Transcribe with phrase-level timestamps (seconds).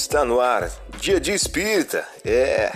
[0.00, 0.70] Está no ar,
[1.00, 2.06] Dia de Espírita.
[2.24, 2.70] É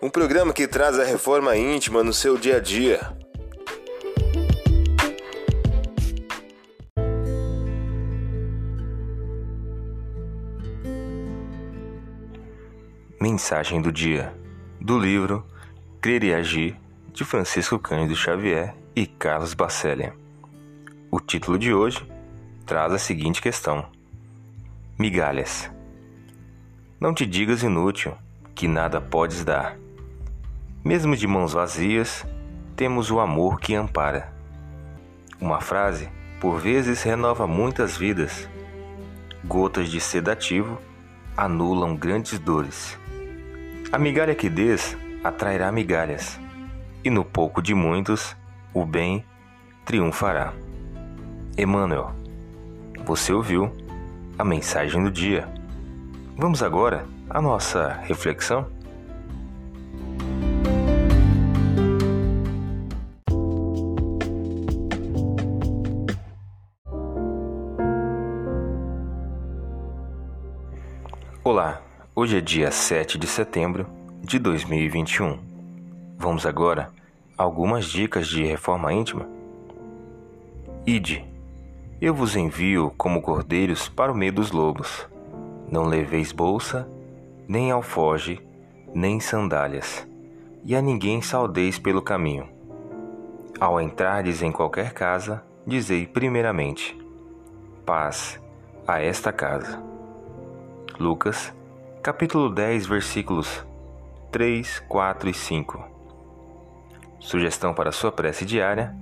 [0.00, 3.00] um programa que traz a reforma íntima no seu dia a dia.
[13.20, 14.34] Mensagem do dia
[14.80, 15.46] do livro
[16.00, 16.74] Crer e Agir
[17.12, 20.10] de Francisco Cândido Xavier e Carlos Bacelli.
[21.10, 22.08] O título de hoje
[22.64, 23.86] traz a seguinte questão:
[24.98, 25.70] Migalhas.
[27.04, 28.14] Não te digas inútil,
[28.54, 29.76] que nada podes dar.
[30.82, 32.24] Mesmo de mãos vazias,
[32.74, 34.32] temos o amor que ampara.
[35.38, 36.08] Uma frase,
[36.40, 38.48] por vezes, renova muitas vidas.
[39.44, 40.78] Gotas de sedativo
[41.36, 42.98] anulam grandes dores.
[43.92, 46.40] A migalha que des atrairá migalhas,
[47.04, 48.34] e no pouco de muitos,
[48.72, 49.26] o bem
[49.84, 50.54] triunfará.
[51.58, 52.14] Emmanuel,
[53.04, 53.70] você ouviu
[54.38, 55.46] a mensagem do dia.
[56.36, 58.66] Vamos agora à nossa reflexão?
[71.44, 71.80] Olá,
[72.16, 73.86] hoje é dia 7 de setembro
[74.20, 75.38] de 2021.
[76.18, 76.90] Vamos agora
[77.38, 79.28] a algumas dicas de reforma íntima?
[80.84, 81.24] Ide,
[82.00, 85.13] eu vos envio como cordeiros para o meio dos lobos.
[85.70, 86.88] Não leveis bolsa,
[87.48, 88.40] nem alfoge,
[88.94, 90.06] nem sandálias,
[90.64, 92.48] e a ninguém saudeis pelo caminho.
[93.60, 96.96] Ao entrardes em qualquer casa, dizei primeiramente:
[97.86, 98.40] Paz
[98.86, 99.82] a esta casa.
[100.98, 101.52] Lucas,
[102.02, 103.64] capítulo 10, versículos
[104.30, 105.84] 3, 4 e 5.
[107.20, 108.94] Sugestão para sua prece diária: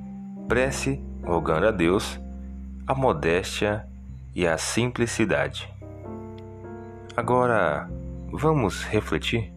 [0.49, 2.21] prece rogando a Deus
[2.87, 3.89] a modéstia
[4.35, 5.72] e a simplicidade.
[7.15, 7.91] Agora,
[8.31, 9.53] vamos refletir?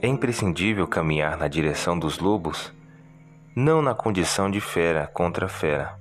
[0.00, 2.72] É imprescindível caminhar na direção dos lobos,
[3.54, 5.98] não na condição de fera contra fera,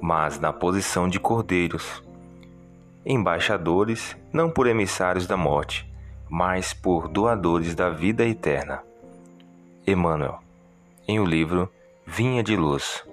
[0.00, 2.02] mas na posição de cordeiros,
[3.04, 5.86] embaixadores não por emissários da morte,
[6.26, 8.82] mas por doadores da vida eterna.
[9.86, 10.38] Emmanuel,
[11.06, 11.70] em o livro
[12.06, 13.04] Vinha de Luz.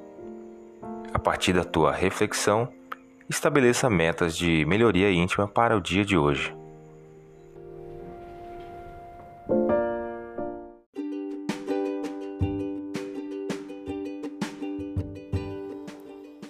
[1.14, 2.72] A partir da tua reflexão,
[3.30, 6.56] estabeleça metas de melhoria íntima para o dia de hoje.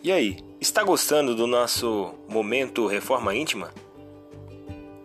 [0.04, 3.74] E aí, está gostando do nosso momento Reforma Íntima?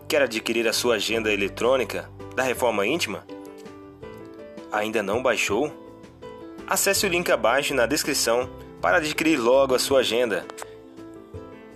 [0.07, 3.27] Quer adquirir a sua agenda eletrônica da Reforma Íntima?
[4.71, 5.73] Ainda não baixou?
[6.69, 8.49] Acesse o link abaixo na descrição
[8.81, 10.47] para adquirir logo a sua agenda